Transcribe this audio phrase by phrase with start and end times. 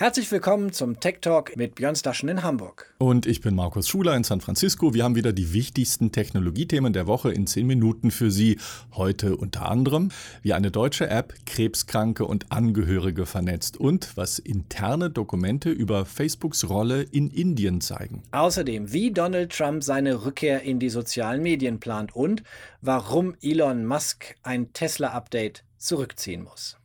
[0.00, 2.94] Herzlich willkommen zum Tech Talk mit Björn Staschen in Hamburg.
[2.96, 4.94] Und ich bin Markus Schuler in San Francisco.
[4.94, 8.58] Wir haben wieder die wichtigsten Technologiethemen der Woche in zehn Minuten für Sie.
[8.94, 10.10] Heute unter anderem,
[10.40, 17.02] wie eine deutsche App Krebskranke und Angehörige vernetzt und was interne Dokumente über Facebooks Rolle
[17.02, 18.22] in Indien zeigen.
[18.32, 22.42] Außerdem, wie Donald Trump seine Rückkehr in die sozialen Medien plant und
[22.80, 26.79] warum Elon Musk ein Tesla-Update zurückziehen muss.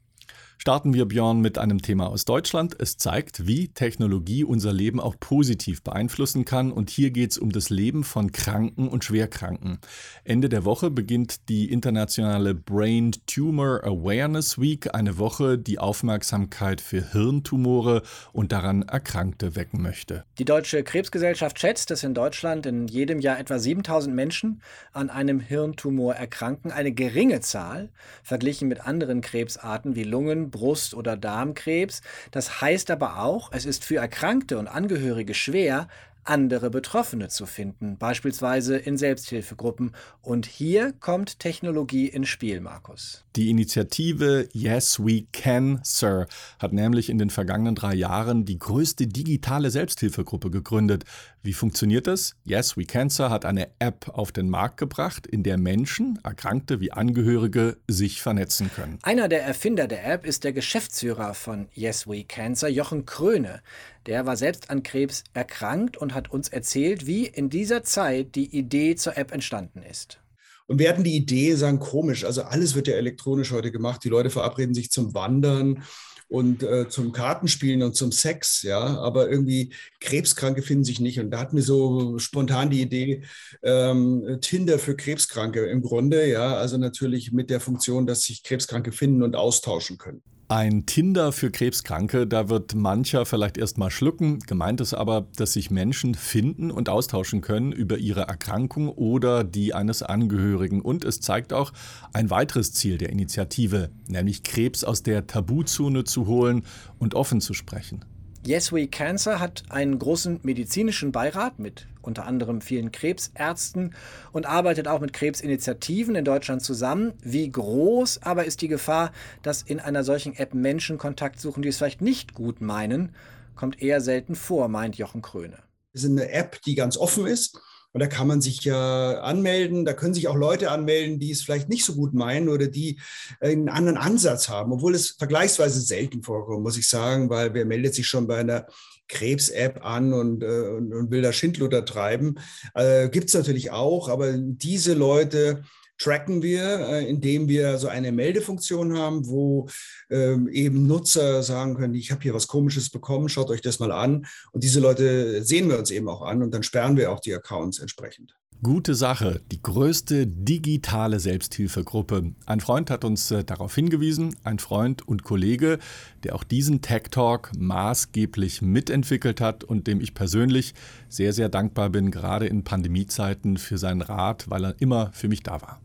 [0.66, 2.76] Starten wir, Björn, mit einem Thema aus Deutschland.
[2.80, 6.72] Es zeigt, wie Technologie unser Leben auch positiv beeinflussen kann.
[6.72, 9.78] Und hier geht es um das Leben von Kranken und Schwerkranken.
[10.24, 17.12] Ende der Woche beginnt die internationale Brain Tumor Awareness Week, eine Woche, die Aufmerksamkeit für
[17.12, 18.02] Hirntumore
[18.34, 20.24] und daran Erkrankte wecken möchte.
[20.40, 25.42] Die Deutsche Krebsgesellschaft schätzt, dass in Deutschland in jedem Jahr etwa 7000 Menschen an einem
[25.42, 26.72] Hirntumor erkranken.
[26.72, 27.90] Eine geringe Zahl,
[28.24, 32.02] verglichen mit anderen Krebsarten wie Lungen, Brust- oder Darmkrebs.
[32.32, 35.88] Das heißt aber auch, es ist für Erkrankte und Angehörige schwer,
[36.26, 39.94] andere Betroffene zu finden, beispielsweise in Selbsthilfegruppen.
[40.22, 43.24] Und hier kommt Technologie ins Spiel, Markus.
[43.36, 46.26] Die Initiative Yes We Can, Sir
[46.58, 51.04] hat nämlich in den vergangenen drei Jahren die größte digitale Selbsthilfegruppe gegründet.
[51.44, 52.36] Wie funktioniert das?
[52.44, 56.80] Yes We Can, Sir hat eine App auf den Markt gebracht, in der Menschen, Erkrankte
[56.80, 58.98] wie Angehörige, sich vernetzen können.
[59.04, 63.62] Einer der Erfinder der App ist der Geschäftsführer von Yes We Cancer, Jochen Kröne.
[64.08, 68.58] Der war selbst an Krebs erkrankt und hat uns erzählt, wie in dieser Zeit die
[68.58, 70.20] Idee zur App entstanden ist.
[70.68, 74.04] Und wir hatten die Idee, sagen komisch, also alles wird ja elektronisch heute gemacht.
[74.04, 75.84] Die Leute verabreden sich zum Wandern
[76.28, 81.20] und äh, zum Kartenspielen und zum Sex, ja, aber irgendwie Krebskranke finden sich nicht.
[81.20, 83.24] Und da hatten wir so spontan die Idee,
[83.62, 88.92] ähm, Tinder für Krebskranke im Grunde, ja, also natürlich mit der Funktion, dass sich Krebskranke
[88.92, 90.24] finden und austauschen können.
[90.48, 94.38] Ein Tinder für Krebskranke, da wird mancher vielleicht erst mal schlucken.
[94.42, 99.74] Gemeint ist aber, dass sich Menschen finden und austauschen können über ihre Erkrankung oder die
[99.74, 100.82] eines Angehörigen.
[100.82, 101.74] Und es zeigt auch
[102.14, 106.64] ein weiteres Ziel der Initiative, nämlich Krebs aus der Tabuzone zu holen
[107.00, 108.06] und offen zu sprechen.
[108.46, 113.96] Yes We Cancer hat einen großen medizinischen Beirat mit unter anderem vielen Krebsärzten
[114.34, 117.14] und arbeitet auch mit Krebsinitiativen in Deutschland zusammen.
[117.24, 119.12] Wie groß aber ist die Gefahr,
[119.42, 123.16] dass in einer solchen App Menschen Kontakt suchen, die es vielleicht nicht gut meinen,
[123.56, 125.58] kommt eher selten vor, meint Jochen Kröne.
[125.94, 127.60] Es ist eine App, die ganz offen ist
[127.96, 131.44] und da kann man sich ja anmelden, da können sich auch Leute anmelden, die es
[131.44, 133.00] vielleicht nicht so gut meinen oder die
[133.40, 137.96] einen anderen Ansatz haben, obwohl es vergleichsweise selten vorkommt, muss ich sagen, weil wer meldet
[137.96, 138.68] sich schon bei einer
[139.08, 142.36] Krebs-App an und, äh, und, und will da Schindluder treiben.
[142.74, 145.64] Äh, Gibt es natürlich auch, aber diese Leute
[145.98, 149.68] tracken wir, äh, indem wir so eine Meldefunktion haben, wo
[150.10, 153.92] ähm, eben Nutzer sagen können, ich habe hier was Komisches bekommen, schaut euch das mal
[153.92, 154.26] an.
[154.52, 157.34] Und diese Leute sehen wir uns eben auch an und dann sperren wir auch die
[157.34, 158.36] Accounts entsprechend.
[158.64, 162.34] Gute Sache, die größte digitale Selbsthilfegruppe.
[162.46, 165.78] Ein Freund hat uns äh, darauf hingewiesen, ein Freund und Kollege,
[166.24, 170.74] der auch diesen Tech Talk maßgeblich mitentwickelt hat und dem ich persönlich
[171.10, 175.44] sehr, sehr dankbar bin, gerade in Pandemiezeiten für seinen Rat, weil er immer für mich
[175.44, 175.82] da war.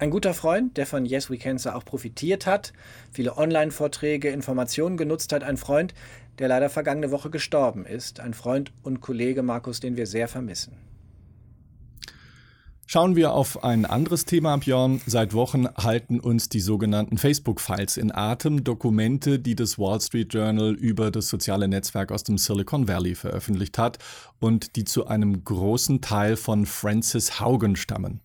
[0.00, 2.72] Ein guter Freund, der von Yes We Cancer auch profitiert hat,
[3.10, 5.92] viele Online-Vorträge, Informationen genutzt hat, ein Freund,
[6.38, 10.76] der leider vergangene Woche gestorben ist, ein Freund und Kollege Markus, den wir sehr vermissen.
[12.86, 15.02] Schauen wir auf ein anderes Thema, Björn.
[15.04, 20.74] Seit Wochen halten uns die sogenannten Facebook-Files in Atem, Dokumente, die das Wall Street Journal
[20.74, 23.98] über das soziale Netzwerk aus dem Silicon Valley veröffentlicht hat
[24.38, 28.20] und die zu einem großen Teil von Francis Haugen stammen.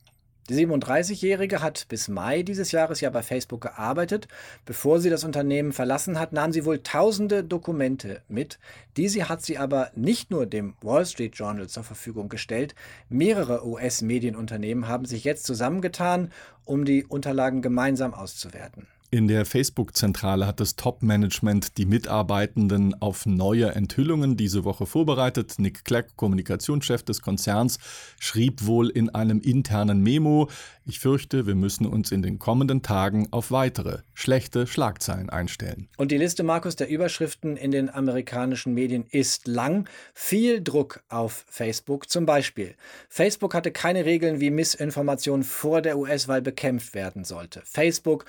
[0.49, 4.27] Die 37-Jährige hat bis Mai dieses Jahres ja bei Facebook gearbeitet.
[4.65, 8.59] Bevor sie das Unternehmen verlassen hat, nahm sie wohl tausende Dokumente mit.
[8.97, 12.75] Diese hat sie aber nicht nur dem Wall Street Journal zur Verfügung gestellt.
[13.07, 16.31] Mehrere US-Medienunternehmen haben sich jetzt zusammengetan,
[16.65, 18.87] um die Unterlagen gemeinsam auszuwerten.
[19.13, 25.60] In der Facebook-Zentrale hat das Top-Management die Mitarbeitenden auf neue Enthüllungen diese Woche vorbereitet.
[25.60, 27.77] Nick Clegg, Kommunikationschef des Konzerns,
[28.19, 30.50] schrieb wohl in einem internen Memo,
[30.86, 35.88] ich fürchte, wir müssen uns in den kommenden Tagen auf weitere schlechte Schlagzeilen einstellen.
[35.95, 39.88] Und die Liste, Markus, der Überschriften in den amerikanischen Medien ist lang.
[40.13, 42.09] Viel Druck auf Facebook.
[42.09, 42.75] Zum Beispiel,
[43.07, 47.62] Facebook hatte keine Regeln, wie Missinformation vor der US-Wahl bekämpft werden sollte.
[47.63, 48.25] Facebook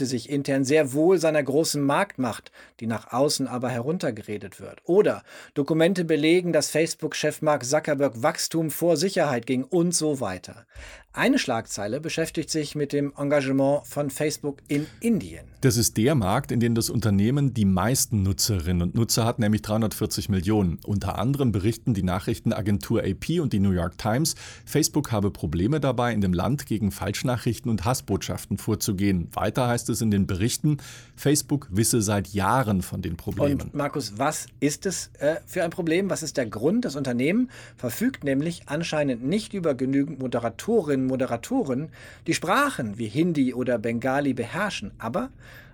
[0.00, 2.50] berüstete sich intern sehr wohl seiner großen Marktmacht,
[2.80, 4.80] die nach außen aber heruntergeredet wird.
[4.84, 5.22] Oder
[5.54, 10.66] Dokumente belegen, dass Facebook-Chef Mark Zuckerberg Wachstum vor Sicherheit ging und so weiter.
[11.12, 15.44] Eine Schlagzeile beschäftigt sich mit dem Engagement von Facebook in Indien.
[15.60, 19.60] Das ist der Markt, in dem das Unternehmen die meisten Nutzerinnen und Nutzer hat, nämlich
[19.62, 20.78] 340 Millionen.
[20.86, 26.12] Unter anderem berichten die Nachrichtenagentur AP und die New York Times, Facebook habe Probleme dabei,
[26.12, 29.30] in dem Land gegen Falschnachrichten und Hassbotschaften vorzugehen.
[29.32, 30.76] Weiter heißt es in den Berichten,
[31.16, 33.62] Facebook wisse seit Jahren von den Problemen.
[33.62, 36.08] Und Markus, was ist es äh, für ein Problem?
[36.08, 36.84] Was ist der Grund?
[36.84, 41.90] Das Unternehmen verfügt nämlich anscheinend nicht über genügend Moderatorinnen Moderatorinnen, Moderatoren,
[42.26, 44.92] die Sprachen wie Hindi oder Bengali beherrschen.
[44.98, 45.30] Aber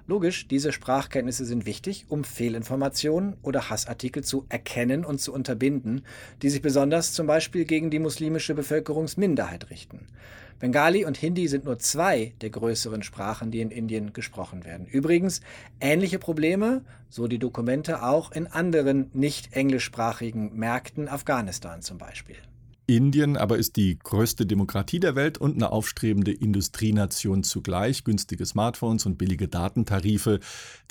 [0.07, 6.03] logisch, diese Sprachkenntnisse sind wichtig, um Fehlinformationen oder Hassartikel zu erkennen und zu unterbinden,
[6.43, 10.07] die sich besonders zum Beispiel gegen die muslimische Bevölkerungsminderheit richten.
[10.59, 14.87] Bengali und Hindi sind nur zwei der größeren Sprachen, die in Indien gesprochen werden.
[14.87, 15.43] Übrigens
[15.81, 22.37] ähnliche Probleme, so die Dokumente, auch in anderen nicht englischsprachigen Märkten, Afghanistan zum Beispiel.
[22.89, 28.05] Indien aber ist die größte Demokratie der Welt und eine aufstrebende Industrienation zugleich.
[28.05, 30.39] Günstige Smartphones und billige Datentarife,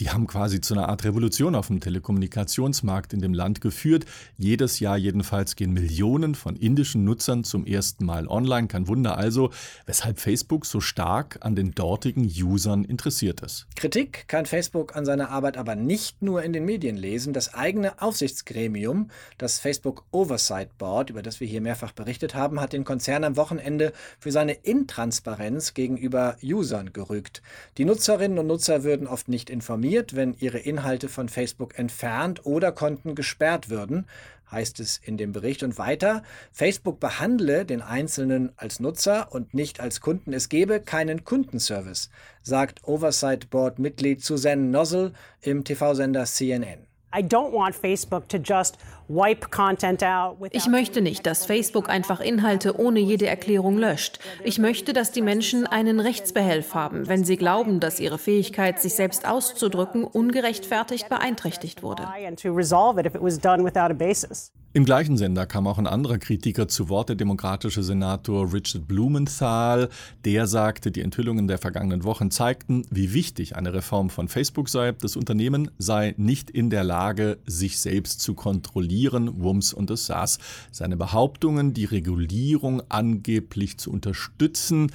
[0.01, 4.06] die haben quasi zu einer Art Revolution auf dem Telekommunikationsmarkt in dem Land geführt.
[4.38, 8.68] Jedes Jahr jedenfalls gehen Millionen von indischen Nutzern zum ersten Mal online.
[8.68, 9.51] Kein Wunder also,
[9.86, 13.68] weshalb Facebook so stark an den dortigen Usern interessiert ist.
[13.77, 17.31] Kritik kann Facebook an seiner Arbeit aber nicht nur in den Medien lesen.
[17.31, 22.59] Das eigene Aufsichtsgremium, das Facebook Oversight Board, über das wir hier mehrfach mehrfach berichtet haben,
[22.59, 27.41] hat den Konzern am Wochenende für seine Intransparenz gegenüber Usern gerügt.
[27.77, 32.71] Die Nutzerinnen und Nutzer würden oft nicht informiert, wenn ihre Inhalte von Facebook entfernt oder
[32.71, 34.05] Konten gesperrt würden
[34.51, 35.63] heißt es in dem Bericht.
[35.63, 36.21] Und weiter,
[36.51, 40.33] Facebook behandle den Einzelnen als Nutzer und nicht als Kunden.
[40.33, 42.11] Es gebe keinen Kundenservice,
[42.43, 46.85] sagt Oversight Board Mitglied Suzanne Nozzle im TV-Sender CNN.
[50.51, 54.19] Ich möchte nicht, dass Facebook einfach Inhalte ohne jede Erklärung löscht.
[54.43, 58.95] Ich möchte, dass die Menschen einen Rechtsbehelf haben, wenn sie glauben, dass ihre Fähigkeit, sich
[58.95, 62.07] selbst auszudrücken, ungerechtfertigt beeinträchtigt wurde.
[64.75, 69.88] Im gleichen Sender kam auch ein anderer Kritiker zu Wort, der demokratische Senator Richard Blumenthal.
[70.25, 74.92] Der sagte, die Enthüllungen der vergangenen Wochen zeigten, wie wichtig eine Reform von Facebook sei.
[74.92, 79.42] Das Unternehmen sei nicht in der Lage, sich selbst zu kontrollieren.
[79.42, 80.39] Wumms und es saß.
[80.74, 84.92] Seine Behauptungen, die Regulierung angeblich zu unterstützen,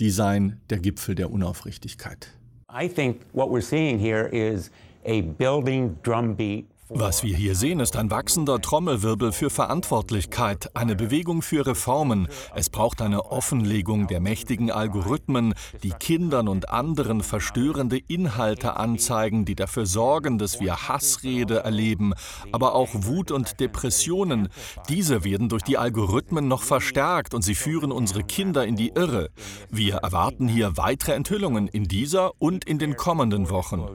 [0.00, 2.32] die seien der Gipfel der Unaufrichtigkeit.
[2.68, 4.72] I think what we're seeing here is
[5.06, 11.40] a building drumbeat was wir hier sehen, ist ein wachsender Trommelwirbel für Verantwortlichkeit, eine Bewegung
[11.40, 12.26] für Reformen.
[12.54, 19.54] Es braucht eine Offenlegung der mächtigen Algorithmen, die Kindern und anderen verstörende Inhalte anzeigen, die
[19.54, 22.12] dafür sorgen, dass wir Hassrede erleben,
[22.50, 24.48] aber auch Wut und Depressionen.
[24.88, 29.30] Diese werden durch die Algorithmen noch verstärkt und sie führen unsere Kinder in die Irre.
[29.70, 33.86] Wir erwarten hier weitere Enthüllungen in dieser und in den kommenden Wochen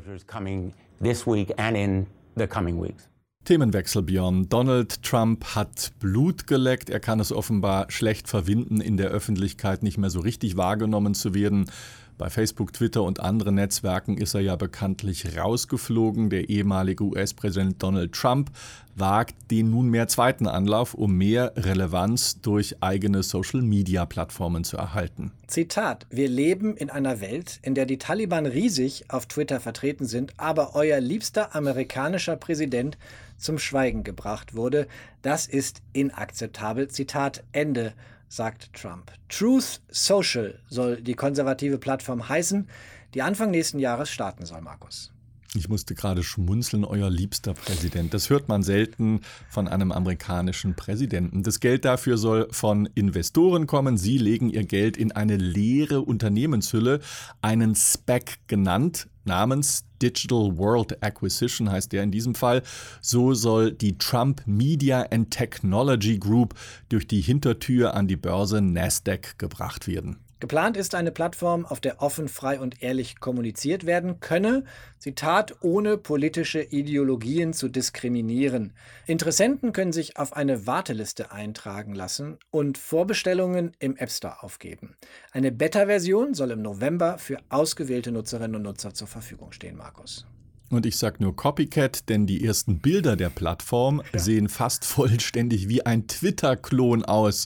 [2.35, 3.09] the coming weeks.
[3.45, 4.49] Themenwechsel, Björn.
[4.49, 6.89] Donald Trump hat Blut geleckt.
[6.89, 11.35] Er kann es offenbar schlecht verwinden, in der Öffentlichkeit nicht mehr so richtig wahrgenommen zu
[11.35, 11.69] werden.
[12.17, 16.29] Bei Facebook, Twitter und anderen Netzwerken ist er ja bekanntlich rausgeflogen.
[16.29, 18.51] Der ehemalige US-Präsident Donald Trump
[18.95, 25.33] wagt den nunmehr zweiten Anlauf, um mehr Relevanz durch eigene Social-Media-Plattformen zu erhalten.
[25.47, 30.33] Zitat: Wir leben in einer Welt, in der die Taliban riesig auf Twitter vertreten sind,
[30.37, 32.97] aber euer liebster amerikanischer Präsident
[33.37, 34.87] zum Schweigen gebracht wurde.
[35.21, 36.87] Das ist inakzeptabel.
[36.87, 37.91] Zitat Ende
[38.27, 39.11] sagt Trump.
[39.29, 42.67] Truth Social soll die konservative Plattform heißen,
[43.13, 45.11] die Anfang nächsten Jahres starten soll, Markus.
[45.55, 48.13] Ich musste gerade schmunzeln, euer liebster Präsident.
[48.13, 51.43] Das hört man selten von einem amerikanischen Präsidenten.
[51.43, 53.97] Das Geld dafür soll von Investoren kommen.
[53.97, 56.99] Sie legen ihr Geld in eine leere Unternehmenshülle,
[57.41, 62.61] einen SPAC genannt, namens Digital World Acquisition heißt der in diesem Fall.
[63.01, 66.55] So soll die Trump Media and Technology Group
[66.89, 70.17] durch die Hintertür an die Börse Nasdaq gebracht werden.
[70.41, 74.65] Geplant ist eine Plattform, auf der offen, frei und ehrlich kommuniziert werden könne,
[74.99, 78.73] Zitat, ohne politische Ideologien zu diskriminieren.
[79.05, 84.97] Interessenten können sich auf eine Warteliste eintragen lassen und Vorbestellungen im App Store aufgeben.
[85.31, 90.25] Eine Beta-Version soll im November für ausgewählte Nutzerinnen und Nutzer zur Verfügung stehen, Markus.
[90.69, 94.19] Und ich sage nur Copycat, denn die ersten Bilder der Plattform ja.
[94.19, 97.45] sehen fast vollständig wie ein Twitter-Klon aus.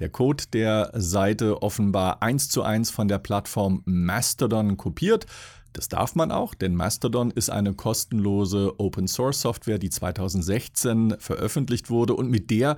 [0.00, 5.26] Der Code der Seite offenbar eins zu eins von der Plattform Mastodon kopiert.
[5.72, 12.30] Das darf man auch, denn Mastodon ist eine kostenlose Open-Source-Software, die 2016 veröffentlicht wurde und
[12.30, 12.76] mit der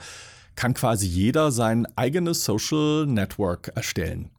[0.56, 4.30] kann quasi jeder sein eigenes Social Network erstellen.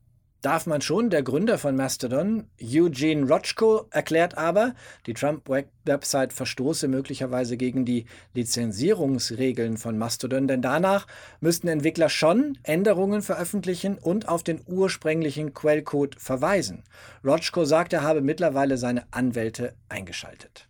[0.48, 1.10] Darf man schon.
[1.10, 4.76] Der Gründer von Mastodon, Eugene Rochko, erklärt aber,
[5.06, 11.06] die Trump-Website verstoße möglicherweise gegen die Lizenzierungsregeln von Mastodon, denn danach
[11.42, 16.86] müssten Entwickler schon Änderungen veröffentlichen und auf den ursprünglichen Quellcode verweisen.
[17.26, 20.70] Rochko sagt, er habe mittlerweile seine Anwälte eingeschaltet.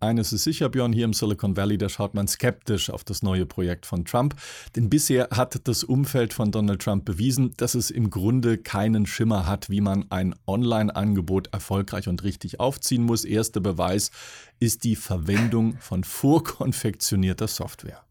[0.00, 3.46] Eines ist sicher, Björn, hier im Silicon Valley, da schaut man skeptisch auf das neue
[3.46, 4.36] Projekt von Trump.
[4.76, 9.46] Denn bisher hat das Umfeld von Donald Trump bewiesen, dass es im Grunde keinen Schimmer
[9.46, 13.24] hat, wie man ein Online-Angebot erfolgreich und richtig aufziehen muss.
[13.24, 14.12] Erster Beweis
[14.60, 18.04] ist die Verwendung von vorkonfektionierter Software.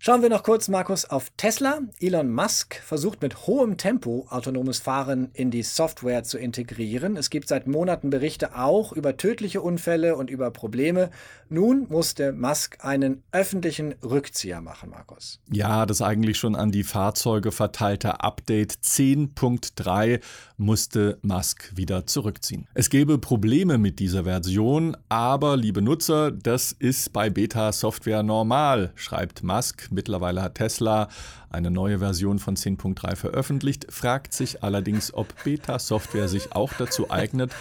[0.00, 1.80] Schauen wir noch kurz, Markus, auf Tesla.
[1.98, 7.16] Elon Musk versucht mit hohem Tempo autonomes Fahren in die Software zu integrieren.
[7.16, 11.10] Es gibt seit Monaten Berichte auch über tödliche Unfälle und über Probleme.
[11.48, 15.40] Nun musste Musk einen öffentlichen Rückzieher machen, Markus.
[15.50, 20.20] Ja, das eigentlich schon an die Fahrzeuge verteilte Update 10.3
[20.58, 22.68] musste Musk wieder zurückziehen.
[22.72, 29.42] Es gäbe Probleme mit dieser Version, aber liebe Nutzer, das ist bei Beta-Software normal, schreibt
[29.42, 31.08] Musk Mittlerweile hat Tesla
[31.50, 37.52] eine neue Version von 10.3 veröffentlicht, fragt sich allerdings, ob Beta-Software sich auch dazu eignet,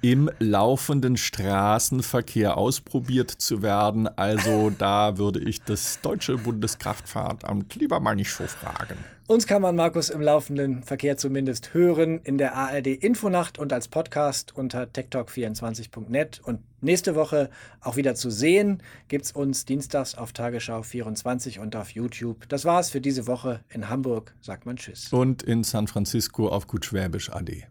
[0.00, 4.08] im laufenden Straßenverkehr ausprobiert zu werden.
[4.16, 8.96] Also da würde ich das deutsche Bundeskraftfahrtamt lieber mal nicht so fragen.
[9.26, 13.88] Uns kann man, Markus, im laufenden Verkehr zumindest hören in der ARD Infonacht und als
[13.88, 16.42] Podcast unter techtalk24.net.
[16.44, 17.48] Und nächste Woche
[17.80, 22.46] auch wieder zu sehen gibt es uns dienstags auf Tagesschau 24 und auf YouTube.
[22.50, 23.60] Das war's für diese Woche.
[23.70, 25.10] In Hamburg sagt man Tschüss.
[25.10, 27.66] Und in San Francisco auf Gut Schwäbisch AD.